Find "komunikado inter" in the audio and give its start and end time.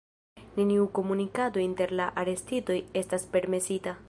0.99-1.95